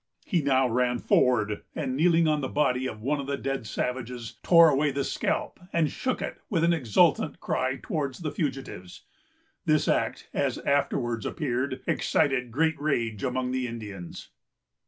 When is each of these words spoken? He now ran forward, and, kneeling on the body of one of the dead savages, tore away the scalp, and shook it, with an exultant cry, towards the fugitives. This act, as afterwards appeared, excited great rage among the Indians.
He 0.25 0.41
now 0.41 0.67
ran 0.67 0.97
forward, 0.97 1.61
and, 1.75 1.95
kneeling 1.95 2.27
on 2.27 2.41
the 2.41 2.47
body 2.47 2.87
of 2.87 3.03
one 3.03 3.19
of 3.19 3.27
the 3.27 3.37
dead 3.37 3.67
savages, 3.67 4.39
tore 4.41 4.67
away 4.69 4.89
the 4.89 5.03
scalp, 5.03 5.59
and 5.71 5.91
shook 5.91 6.23
it, 6.23 6.41
with 6.49 6.63
an 6.63 6.73
exultant 6.73 7.39
cry, 7.39 7.79
towards 7.79 8.21
the 8.21 8.31
fugitives. 8.31 9.03
This 9.67 9.87
act, 9.87 10.27
as 10.33 10.57
afterwards 10.57 11.23
appeared, 11.27 11.83
excited 11.85 12.49
great 12.49 12.81
rage 12.81 13.23
among 13.23 13.51
the 13.51 13.67
Indians. 13.67 14.31